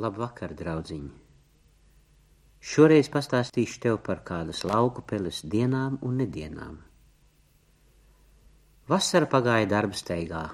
Labvakar, 0.00 0.54
draudziņ! 0.56 1.08
Šoreiz 2.64 3.08
pastāstīšu 3.12 3.80
tev 3.84 3.96
par 4.04 4.22
kādas 4.24 4.62
lauku 4.64 5.02
peles 5.04 5.40
dienām 5.44 5.98
un 6.06 6.14
nedienām. 6.22 6.78
Vasara 8.88 9.28
pagāja 9.28 9.66
darba 9.68 9.98
steigā. 9.98 10.44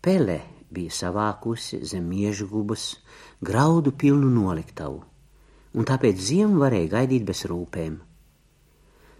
Pele 0.00 0.38
bija 0.72 0.94
savākusi 0.98 1.82
zem 1.90 2.06
miežu 2.08 2.48
gubas 2.48 2.86
graudu 3.44 3.92
pilnu 3.92 4.30
noliktavu, 4.32 5.02
un 5.76 5.88
tāpēc 5.90 6.22
ziemu 6.28 6.62
varēja 6.62 6.92
gaidīt 6.94 7.26
bez 7.28 7.44
rūpēm. 7.50 7.98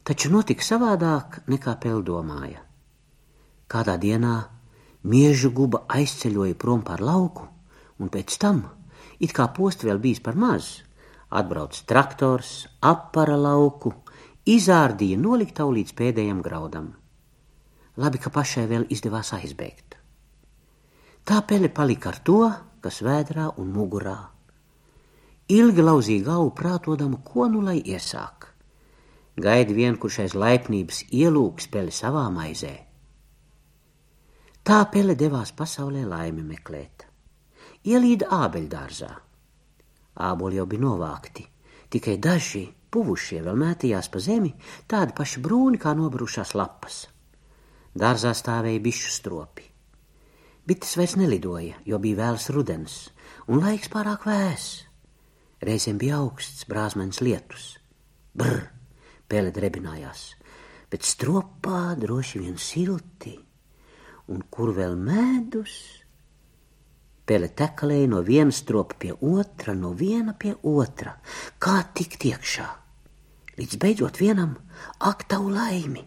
Taču 0.05 0.30
notika 0.32 0.64
savādāk 0.64 1.43
nekā 1.52 1.75
Pele 1.82 2.00
domāja. 2.09 2.64
Kādā 3.69 3.98
dienā 4.00 4.39
miežu 5.05 5.52
guba 5.61 5.83
aizceļoja 5.98 6.56
prom 6.56 6.86
par 6.89 7.05
lauku, 7.05 7.50
un 8.00 8.09
pēc 8.16 8.39
tam, 8.41 8.64
it 9.20 9.34
kā 9.36 9.48
post 9.54 9.84
vēl 9.86 10.00
bijis 10.02 10.23
par 10.24 10.36
maz, 10.38 10.82
atbrauc 11.30 11.80
traktors, 11.88 12.66
apara 12.80 13.36
lauku, 13.38 13.92
izārdīja 14.46 15.18
noliktavu 15.20 15.74
līdz 15.78 15.96
pēdējam 15.98 16.42
graudam. 16.45 16.92
Labi, 17.96 18.19
ka 18.19 18.30
pašai 18.34 18.66
vēl 18.70 18.88
izdevās 18.91 19.32
aizbēgt. 19.36 19.98
Tā 21.24 21.41
pele 21.48 21.70
palika 21.72 22.10
ar 22.10 22.19
to, 22.27 22.41
kas 22.84 23.00
vēdrā 23.06 23.55
un 23.62 23.70
mugurā. 23.72 24.19
Ilgi 25.55 25.84
lauzīja 25.84 26.24
galvu 26.27 26.50
prātodama, 26.56 27.20
ko 27.24 27.46
nu 27.52 27.62
lai 27.64 27.78
iesāk. 27.80 28.50
Gaidi 29.41 29.74
vien, 29.77 29.96
kurš 30.00 30.20
aiz 30.24 30.34
laipnības 30.38 31.05
ielūks 31.12 31.70
peli 31.72 31.94
savā 31.94 32.27
maizē. 32.33 32.74
Tā 34.64 34.78
pele 34.92 35.17
devās 35.19 35.52
pasaulē 35.52 36.05
laimi 36.08 36.44
meklēt. 36.44 37.08
Ielīda 37.84 38.30
ābeļdārzā. 38.32 39.10
Āboli 40.24 40.56
jau 40.56 40.64
bija 40.64 40.80
novākti, 40.86 41.42
tikai 41.92 42.14
daži 42.22 42.62
puvušie 42.94 43.42
vēl 43.44 43.58
mētījās 43.60 44.08
pa 44.08 44.22
zemi, 44.24 44.54
tādi 44.88 45.12
paši 45.18 45.42
brūni 45.44 45.80
kā 45.82 45.92
nobarušās 45.98 46.55
lapas. 46.56 47.02
Dārzā 47.92 48.32
stāvēja 48.34 48.80
bišu 48.82 49.10
stropi. 49.12 49.66
Bites 50.64 50.94
vairs 50.96 51.18
nelidoja, 51.20 51.77
jo 51.84 51.98
bija 52.00 52.22
vēls 52.22 52.48
rudens, 52.56 52.94
un 53.52 53.60
laiks 53.60 53.92
pārāk 53.92 54.24
vēss. 54.30 54.86
Reizēm 55.64 55.98
bija 56.00 56.22
augsts, 56.22 56.64
brāzmens 56.70 57.20
lietus. 57.20 57.74
Brr, 58.32 58.62
pēle 59.28 59.52
drebinājās, 59.52 60.24
bet 60.88 61.05
stropā 61.05 61.98
droši 62.00 62.40
vien 62.46 62.56
silti, 62.56 63.36
un 64.32 64.40
kur 64.48 64.72
vēl 64.72 64.96
mēdus? 64.96 66.03
Pēle 67.25 67.48
tekalēja 67.56 68.11
no 68.12 68.20
viena 68.25 68.53
stropa 68.53 68.98
pie 69.00 69.12
otra, 69.14 69.72
no 69.75 69.94
viena 69.97 70.34
pie 70.36 70.56
otra, 70.62 71.14
kā 71.58 71.78
tikt 71.97 72.27
iekšā. 72.28 72.67
Līdz 73.61 73.78
beidzot 73.80 74.20
vienam 74.20 74.58
ak 74.98 75.25
tavu 75.30 75.55
laimi, 75.55 76.05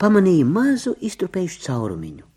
pamanīja 0.00 0.46
mazu 0.48 0.94
iztrupējušu 1.04 1.66
caurumiņu 1.66 2.32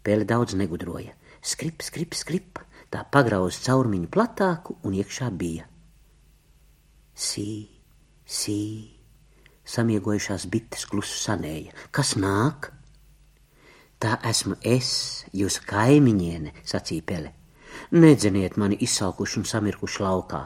Pēle 0.00 0.24
daudz 0.24 0.56
negudroja. 0.56 1.12
Skrip, 1.44 1.82
skrip, 1.84 2.14
skrip, 2.16 2.60
tā 2.92 3.02
pagrauza 3.12 3.60
caurmiņu 3.66 4.08
platāku 4.12 4.76
un 4.84 4.96
iekšā 4.96 5.28
bija. 5.36 5.66
Sī, 7.12 7.68
sī, 8.24 8.60
samiegojušās 9.68 10.46
bites 10.52 10.86
klusu 10.88 11.18
sanēja. 11.20 11.76
Kas 11.92 12.14
nāk? 12.16 12.70
Tā 14.00 14.16
esmu 14.24 14.56
es, 14.64 15.26
jūsu 15.36 15.66
kaimiņiene, 15.68 16.54
sacīja 16.64 17.04
Pele. 17.04 17.34
Nedzeniet 17.90 18.56
mani 18.60 18.76
izsalkuši 18.80 19.40
un 19.40 19.46
samirkuši 19.48 20.02
laukā. 20.04 20.42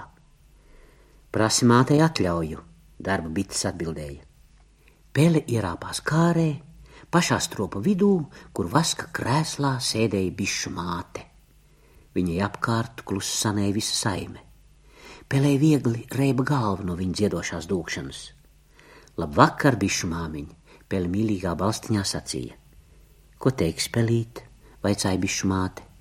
Prasi 1.35 1.67
mātei 1.67 1.99
atļauju, 2.05 2.61
darba 2.99 3.33
bites 3.35 3.65
atbildēja. 3.69 4.23
Pele 5.15 5.43
ierāpās 5.51 6.01
kārē, 6.07 6.49
pašā 7.11 7.39
stropa 7.43 7.83
vidū, 7.83 8.17
kur 8.55 8.71
vaska 8.71 9.11
krēslā 9.15 9.77
sēdēja 9.83 10.33
bišu 10.39 10.73
māte. 10.75 11.27
Viņai 12.15 12.41
apkārt 12.47 13.03
klusi 13.07 13.35
sanēja 13.43 13.75
visa 13.75 13.95
saime. 13.99 14.43
Pelēja 15.29 15.61
viegli 15.61 16.05
reiba 16.15 16.45
galva 16.47 16.87
no 16.87 16.95
viņa 16.99 17.19
dziedošās 17.21 17.67
dūkšanas. 17.71 18.21
Labvakar, 19.19 19.79
bišu 19.79 20.11
māmiņa, 20.11 20.79
peli 20.91 21.11
mīlīgā 21.11 21.55
balstiņā 21.59 22.03
sacīja. 22.07 22.59
Ko 23.39 23.51
teiks 23.51 23.91
pelīt? 23.95 24.43
vaicāja 24.85 25.19
bišu 25.21 25.49
māte. 25.49 25.94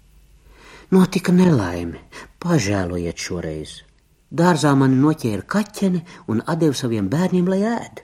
Notika 0.94 1.32
nelaime, 1.34 2.04
pažēlojiet 2.44 3.18
šoreiz. 3.18 3.72
Dārzā 4.30 4.74
mani 4.78 5.00
noķēra 5.02 5.46
kaķene 5.50 6.02
un 6.30 6.44
atdeva 6.46 6.76
saviem 6.78 7.08
bērniem, 7.10 7.48
lai 7.50 7.62
ēd. 7.66 8.02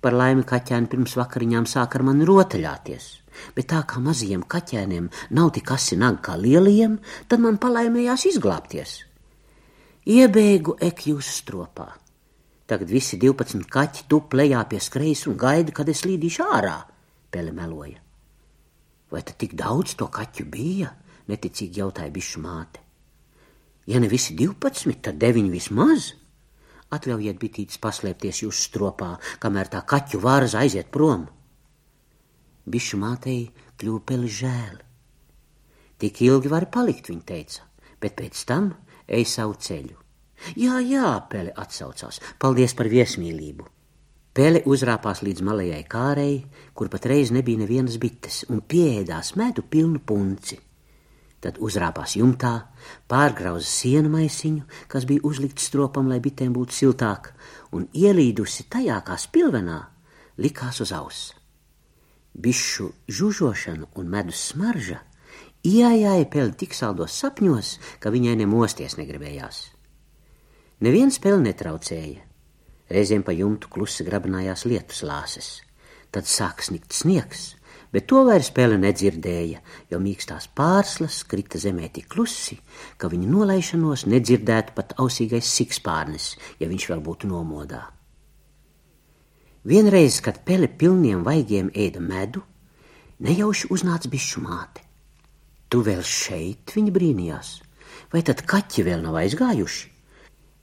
Par 0.00 0.16
laimi 0.16 0.46
kaķēni 0.48 0.88
pirms 0.94 1.16
vakariņām 1.18 1.66
sāk 1.68 1.98
ar 1.98 2.06
mani 2.08 2.24
rotaļāties, 2.30 3.10
bet 3.58 3.68
tā 3.74 3.82
kā 3.90 4.00
mazajiem 4.00 4.46
kaķēniem 4.48 5.10
nav 5.36 5.52
tik 5.58 5.74
asi 5.76 5.98
nagi 6.00 6.22
kā 6.30 6.38
lielajiem, 6.40 6.96
tad 7.28 7.42
man 7.44 7.60
palaimējās 7.60 8.28
izglābties. 8.32 8.96
Iebēgu 10.08 10.78
ek 10.88 11.08
jūsu 11.10 11.38
stropā. 11.42 11.90
Tagad 12.70 12.96
visi 12.96 13.20
12 13.20 13.66
kaķi 13.68 14.06
tup 14.08 14.38
lejā 14.38 14.64
pie 14.70 14.80
skrejas 14.80 15.26
un 15.28 15.36
gaida, 15.36 15.74
kad 15.74 15.90
es 15.92 16.06
līdīšu 16.08 16.48
ārā, 16.48 16.78
pele 17.28 17.52
meloja. 17.52 17.98
Vai 19.12 19.20
tad 19.26 19.36
tik 19.42 19.58
daudz 19.58 19.98
to 19.98 20.08
kaķu 20.08 20.48
bija? 20.48 20.94
Neticīgi 21.30 21.82
jautāja 21.82 22.12
bišu 22.14 22.42
māte. 22.42 22.86
Ja 23.86 24.00
ne 24.02 24.08
visi 24.10 24.34
12, 24.34 24.98
tad 25.02 25.18
9 25.22 25.50
vismaz. 25.50 26.10
Atļaujiet 26.90 27.38
bitītes 27.38 27.78
paslēpties 27.82 28.42
jūsu 28.44 28.68
stropā, 28.68 29.12
kamēr 29.42 29.70
tā 29.70 29.82
kaķu 29.86 30.20
vārza 30.22 30.62
aiziet 30.62 30.90
prom. 30.94 31.26
Bišu 32.66 32.98
mātei 32.98 33.46
kļuva 33.78 34.02
peli 34.06 34.30
žēl. 34.30 34.82
Tik 36.02 36.20
ilgi 36.26 36.50
var 36.50 36.66
palikt, 36.70 37.10
viņa 37.10 37.24
teica, 37.26 37.62
bet 38.02 38.18
pēc 38.18 38.42
tam 38.46 38.72
ej 39.06 39.26
savu 39.30 39.54
ceļu. 39.54 39.96
Jā, 40.58 40.82
jā, 40.84 41.14
Pele 41.30 41.54
atsaucās, 41.56 42.20
paldies 42.38 42.74
par 42.76 42.90
viesmīlību. 42.92 43.70
Pele 44.36 44.60
uzrāpās 44.68 45.22
līdz 45.24 45.46
malējai 45.46 45.82
kārei, 45.88 46.34
kur 46.76 46.90
patreiz 46.92 47.32
nebija 47.32 47.62
nevienas 47.62 47.96
bites, 48.02 48.44
un 48.52 48.60
pieēdās 48.60 49.32
medu 49.40 49.64
pilnu 49.64 50.02
punci 50.04 50.58
tad 51.46 51.60
uzrāpās 51.62 52.16
jumtā, 52.18 52.52
pārgrauza 53.06 53.68
sienu 53.70 54.10
maisiņu, 54.10 54.66
kas 54.90 55.06
bija 55.06 55.22
uzlikts 55.28 55.70
stropam, 55.70 56.10
lai 56.10 56.18
bitēm 56.22 56.54
būtu 56.56 56.74
siltāk, 56.74 57.32
un 57.70 57.86
ielīdusi 57.94 58.66
tajā 58.72 58.98
kā 59.06 59.18
spilvenā, 59.20 59.80
likās 60.42 60.82
uz 60.82 60.92
auss. 60.96 61.34
Bišu 62.36 62.90
žužošana 63.08 63.92
un 63.96 64.10
medus 64.12 64.42
smarža 64.50 65.00
iejāja 65.66 66.26
peli 66.30 66.54
tik 66.58 66.74
saldos 66.76 67.14
sapņos, 67.16 67.76
ka 68.02 68.12
viņai 68.14 68.36
nemosties 68.42 68.98
negribējās. 69.00 69.62
Neviens 70.84 71.18
peli 71.22 71.46
netraucēja. 71.46 72.24
Reizēm 72.92 73.24
pa 73.26 73.34
jumtu 73.34 73.70
klusi 73.72 74.04
grabanājās 74.06 74.66
lietus 74.68 75.00
lāses, 75.02 75.48
tad 76.14 76.28
sāk 76.30 76.62
snikt 76.62 76.94
sniegs, 76.94 77.56
bet 77.92 78.06
to 78.10 78.22
vairs 78.26 78.50
spēle 78.50 78.78
nedzirdēja, 78.82 79.60
jo 79.90 80.00
mīkstās 80.02 80.48
pārslas 80.56 81.22
krita 81.28 81.60
zemē 81.62 81.90
tik 81.92 82.08
klusi, 82.12 82.58
ka 82.96 83.10
viņa 83.12 83.28
nolaišanos 83.32 84.06
nedzirdētu 84.10 84.76
pat 84.76 84.96
ausīgais 85.02 85.50
sikspārnis, 85.58 86.34
ja 86.60 86.70
viņš 86.70 86.88
vēl 86.92 87.04
būtu 87.04 87.30
nomodā. 87.30 87.82
Vienreiz, 89.66 90.20
kad 90.22 90.44
pele 90.46 90.68
pilniem 90.70 91.24
vaigiem 91.26 91.72
ēda 91.74 92.00
medu, 92.02 92.44
nejauši 93.18 93.72
uznāca 93.74 94.10
bišu 94.12 94.44
māte. 94.44 94.84
Tu 95.66 95.80
vēl 95.82 96.04
šeit, 96.06 96.70
viņa 96.76 96.92
brīnījās, 96.94 97.48
vai 98.12 98.22
tad 98.22 98.44
kaķi 98.46 98.84
vēl 98.86 99.02
nav 99.02 99.18
aizgājuši? 99.24 99.88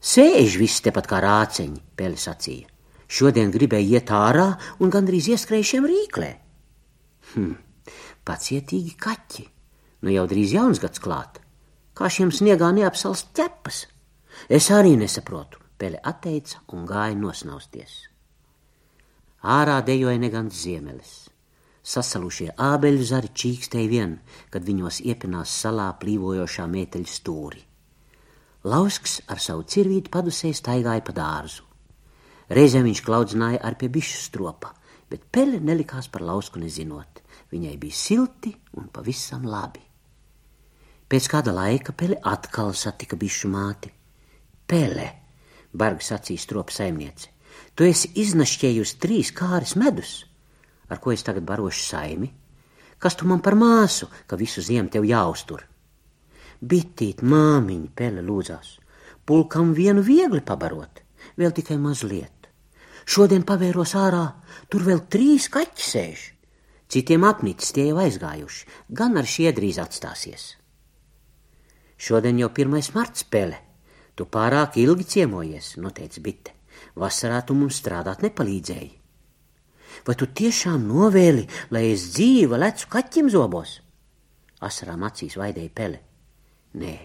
Sēž 0.04 0.56
viss 0.60 0.84
tepat 0.84 1.08
kā 1.08 1.20
rāceņi, 1.24 1.82
pele 2.00 2.20
sacīja. 2.20 2.68
Šodien 3.08 3.52
gribēja 3.54 4.00
iet 4.00 4.10
ārā 4.12 4.50
un 4.80 4.92
gandrīz 4.92 5.30
ieskrējušiem 5.32 5.86
rīklē. 5.88 6.30
Hm, 7.34 7.56
pacietīgi 8.28 8.96
kaķi. 9.00 9.48
Nu 10.04 10.14
jau 10.14 10.26
drīz 10.30 10.54
jauns 10.54 10.82
gads 10.84 11.02
klāt. 11.04 11.40
Kā 11.98 12.10
šiem 12.10 12.32
sniegā 12.34 12.72
neapsalst 12.76 13.32
ķepas? 13.38 13.84
Es 14.50 14.70
arī 14.74 14.96
nesaprotu, 15.00 15.62
pele 15.78 16.00
atteica 16.04 16.64
un 16.74 16.88
gāja 16.90 17.16
nosnausties. 17.18 17.94
Ārā 19.44 19.82
dejoja 19.86 20.20
negants 20.20 20.62
ziemelis. 20.64 21.14
Sasalušie 21.84 22.54
ābeļu 22.56 23.04
zari 23.04 23.30
čīkstēja 23.36 23.90
vien, 23.92 24.14
kad 24.50 24.64
viņos 24.64 25.02
iepinās 25.04 25.52
salā 25.64 25.90
plīvojošā 26.00 26.68
mēteļa 26.72 27.12
stūri. 27.12 27.64
Lausks 28.64 29.18
ar 29.28 29.42
savu 29.44 29.66
cirvītu 29.68 30.12
padusē 30.14 30.54
staigāja 30.56 31.04
pa 31.04 31.16
dārzu. 31.18 31.66
Reizēm 32.56 32.88
viņš 32.88 33.02
klaudzināja 33.04 33.60
ar 33.68 33.76
pie 33.80 33.90
bišu 33.92 34.22
stropa, 34.22 34.72
bet 35.12 35.28
pele 35.32 35.60
nelikās 35.60 36.08
par 36.08 36.24
lausku 36.24 36.62
nezinot. 36.64 37.23
Viņai 37.54 37.76
bija 37.78 37.94
silti 37.94 38.50
un 38.82 38.88
pavisam 38.90 39.44
labi. 39.46 39.82
Pēc 41.06 41.28
kāda 41.30 41.52
laika 41.54 41.94
Pele 41.94 42.18
atkal 42.26 42.72
satika 42.74 43.20
bišu 43.20 43.52
māti. 43.54 43.92
Pele, 44.66 45.06
bargi 45.70 46.08
sacīja 46.08 46.42
stropa 46.42 46.74
saimniece, 46.74 47.30
tu 47.78 47.86
esi 47.86 48.10
iznašķējusi 48.24 48.98
trīs 49.04 49.30
kāris 49.38 49.76
medus, 49.78 50.24
ar 50.90 50.98
ko 51.04 51.14
es 51.14 51.22
tagad 51.22 51.46
barošu 51.46 51.86
saimi? 51.92 52.32
Kas 52.98 53.20
tu 53.20 53.30
man 53.30 53.44
par 53.46 53.54
māsu, 53.60 54.10
ka 54.26 54.40
visu 54.40 54.66
ziemu 54.66 54.90
tev 54.90 55.06
jāuztur? 55.06 55.62
Bitīt, 56.58 57.22
māmiņa, 57.22 57.94
Pele 57.94 58.26
lūdzās, 58.26 58.80
pulkam 59.30 59.76
vienu 59.78 60.02
viegli 60.02 60.42
pabarot, 60.42 61.06
vēl 61.38 61.54
tikai 61.54 61.78
mazliet. 61.78 62.50
Šodien 63.06 63.46
pavēros 63.46 63.94
ārā, 64.00 64.30
tur 64.72 64.90
vēl 64.90 65.06
trīs 65.12 65.52
kaķi 65.54 65.92
sēž. 65.94 66.33
Citiem 66.94 67.24
apnicis 67.26 67.74
tie 67.74 67.88
jau 67.88 67.98
aizgājuši, 68.04 68.68
gan 68.94 69.18
ar 69.18 69.26
šie 69.26 69.50
drīz 69.58 69.80
atstāsies. 69.82 70.44
Šodien 71.98 72.38
jau 72.38 72.52
pirmais 72.54 72.92
marts 72.94 73.26
pele. 73.26 73.58
Tu 74.14 74.28
pārāk 74.30 74.78
ilgi 74.78 75.08
ciemojies, 75.16 75.72
noteica 75.82 76.22
bite. 76.22 76.54
Vasarā 77.00 77.40
tu 77.48 77.56
mums 77.58 77.80
strādāt 77.82 78.22
nepalīdzēji. 78.22 78.92
Vai 80.06 80.16
tu 80.20 80.28
tiešām 80.30 80.86
novēli, 80.86 81.48
lai 81.74 81.88
es 81.96 82.06
dzīva 82.14 82.60
lecu 82.62 82.92
kaķim 82.94 83.34
zobos? 83.34 83.80
Asarām 84.62 85.06
acīs 85.10 85.40
vaidēja 85.40 85.74
pele. 85.74 86.00
Nē, 86.78 86.96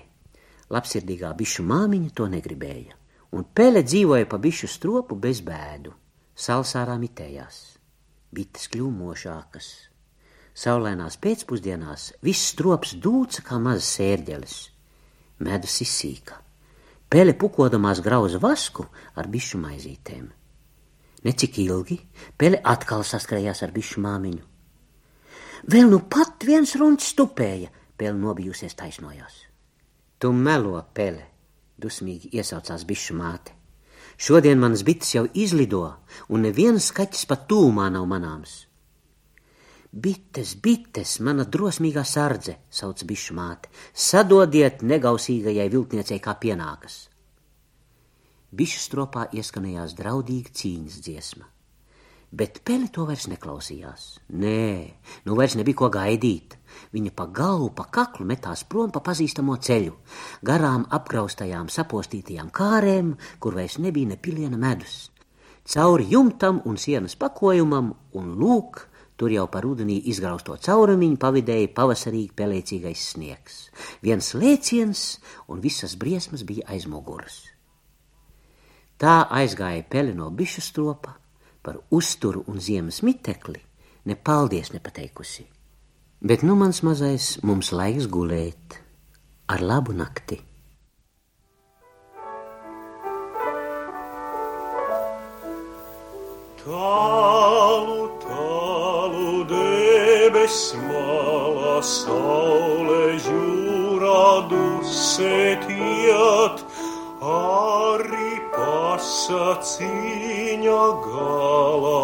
labsirdīgā 0.73 1.33
bišu 1.41 1.65
māmiņa 1.65 2.13
to 2.17 2.29
negribēja 2.29 2.99
un 3.33 3.45
pele 3.55 3.83
dzīvoja 3.85 4.29
pa 4.29 4.39
bišu 4.41 4.69
stropu 4.69 5.17
bez 5.21 5.43
bēdu. 5.45 5.93
Salsārā 6.39 6.95
mitējās, 7.01 7.78
bites 8.35 8.69
kļūmošākas. 8.73 9.69
Saulēnās 10.59 11.17
pēcpusdienās 11.23 12.11
viss 12.25 12.51
strops 12.53 12.97
dūca 12.99 13.45
kā 13.47 13.61
mazs 13.63 13.93
sērģelis. 13.99 14.57
Medus 15.47 15.77
izsīka. 15.85 16.41
Pele 17.09 17.33
pukodamās 17.39 18.03
grauza 18.05 18.41
vasku 18.43 18.89
ar 19.17 19.29
bišu 19.31 19.61
maizītēm. 19.63 20.27
Necik 21.25 21.59
ilgi 21.63 21.99
pele 22.39 22.61
atkal 22.73 23.05
saskrējās 23.07 23.63
ar 23.67 23.73
bišu 23.75 24.03
māmiņu. 24.05 24.45
Vēl 25.69 25.91
nu 25.91 26.03
pat 26.11 26.45
viens 26.47 26.75
runčs 26.79 27.15
tupēja, 27.19 27.71
pele 27.99 28.19
nobijusies 28.19 28.77
taisnojās. 28.79 29.45
Tu 30.19 30.31
melo, 30.35 30.79
pele, 30.95 31.25
dusmīgi 31.79 32.31
iesaucās 32.39 32.85
bišu 32.87 33.17
māte. 33.19 33.58
Šodien 34.19 34.59
manas 34.59 34.83
bites 34.83 35.13
jau 35.15 35.27
izlido, 35.35 35.85
un 36.29 36.43
neviens 36.43 36.91
kaķis 36.95 37.29
pat 37.31 37.45
tūmā 37.51 37.87
nav 37.95 38.09
manāms. 38.11 38.65
Bites, 39.89 40.57
bites, 40.63 41.19
mana 41.25 41.47
drosmīgā 41.49 42.03
sardze, 42.05 42.59
sauc 42.69 43.05
bišu 43.09 43.37
māte, 43.39 43.71
sadodiet 43.95 44.83
negausīgajai 44.83 45.69
viltniecei 45.73 46.19
kā 46.25 46.35
pienākas. 46.43 47.05
Bišu 48.51 48.83
stropā 48.83 49.29
ieskanējās 49.39 49.95
draudīga 49.97 50.53
cīņas 50.61 50.99
dziesma 51.07 51.49
bet 52.31 52.61
Pele 52.65 52.89
to 52.93 53.07
vairs 53.09 53.27
neklausījās. 53.31 54.07
Nē, 54.37 54.65
nu 55.25 55.37
vairs 55.39 55.57
nebija 55.59 55.81
ko 55.83 55.89
gaidīt. 55.93 56.57
Viņa 56.93 57.13
pa 57.17 57.27
galvu, 57.33 57.71
pa 57.75 57.89
kaklu 57.91 58.27
metās 58.29 58.65
prom 58.69 58.93
pa 58.93 59.01
pazīstamo 59.05 59.57
ceļu, 59.57 59.95
garām 60.45 60.85
apgraustajām 60.95 61.71
sapostītajām 61.73 62.53
kārēm, 62.55 63.15
kur 63.41 63.57
vairs 63.59 63.79
nebija 63.83 64.13
ne 64.13 64.19
piliena 64.21 64.61
medus. 64.61 65.09
Cauri 65.69 66.07
jumtam 66.09 66.63
un 66.65 66.79
sienas 66.81 67.17
pakojumam, 67.21 67.91
un 68.17 68.31
lūk, 68.41 68.87
tur 69.19 69.33
jau 69.35 69.49
par 69.53 69.67
rudenī 69.67 69.99
izgrausto 70.09 70.57
caurumiņu 70.65 71.19
pavidēja 71.21 71.73
pavasarīgi 71.77 72.33
pelēcīgais 72.39 73.05
sniegs. 73.13 73.59
Viens 74.01 74.33
lēciens, 74.39 75.19
un 75.49 75.61
visas 75.61 75.97
briesmas 76.01 76.45
bija 76.49 76.69
aiz 76.73 76.87
muguras. 76.89 77.43
Tā 78.99 79.29
aizgāja 79.31 79.85
peli 79.91 80.15
no 80.15 80.31
bišu 80.35 80.63
stropa, 80.65 81.13
par 81.63 81.79
uzturu 81.91 82.45
un 82.47 82.61
ziemas 82.61 83.03
mitekli 83.03 83.63
ne 84.05 84.15
paldies 84.15 84.73
nepateikusi. 84.73 85.47
Bet 86.21 86.43
nu 86.43 86.55
mans 86.59 86.83
mazais 86.83 87.39
mums 87.47 87.73
laiks 87.73 88.09
gulēt 88.11 88.81
ar 89.49 89.63
labu 89.63 89.95
nakti. 89.95 90.49
Tālu, 96.69 98.01
tālu 98.25 99.45
debes 99.49 100.57
malā 100.89 101.77
saule 101.87 103.05
jūrā 103.25 104.25
dusētiet, 104.51 106.57
arī 107.23 108.39
pasacīņa 108.55 110.03
galā 111.07 112.03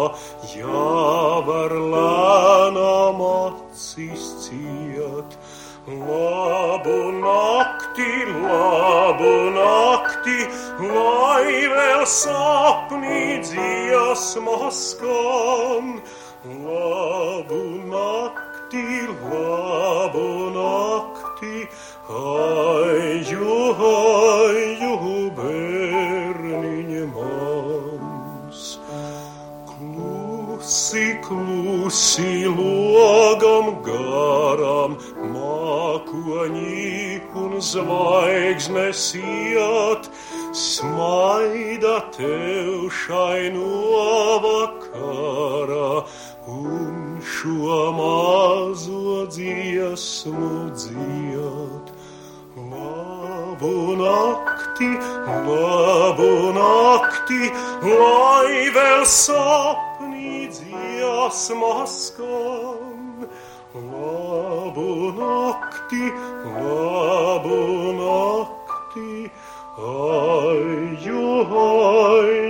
jāvar 0.55 1.71
lēnām 1.93 3.21
acis 3.25 4.25
ciet. 4.45 5.37
Labu 5.85 7.11
nakti, 7.21 8.25
labu 8.41 9.33
nakti, 9.53 10.39
lai 10.81 11.45
vēl 11.69 12.05
sapnī 12.09 13.37
dziesmas 13.45 14.77
skan. 14.95 16.01
Labu 16.65 17.61
nakti, 17.93 19.05
labu 19.29 20.49
nakti, 20.57 21.69
aiju, 22.09 23.53
aiju, 23.77 24.44
Klusi, 31.23 32.45
logam 32.47 33.81
garam, 33.85 34.97
mākoņi 35.33 37.21
un 37.35 37.57
zvaigznes 37.61 39.03
iet, 39.19 40.09
smaida 40.51 41.97
tev 42.15 42.87
šai 43.03 43.51
no 43.55 44.39
vakara, 44.45 46.05
un 46.47 47.19
šo 47.23 47.81
mazo 47.99 49.25
dziesmu 49.31 50.53
dzied. 50.75 51.93
Labu 52.55 53.95
nakti, 53.97 54.91
labu 55.47 56.31
nakti, 56.55 57.51
lai 57.83 58.69
vēl 58.75 59.03
sapnī 59.07 59.94
dziesmas 60.49 61.93
skan. 62.07 63.27
Labu 63.75 65.11
naktī, 65.19 66.05
labu 66.63 67.59
naktī, 67.99 69.29
aiju, 69.75 71.27
aiju. 71.65 72.44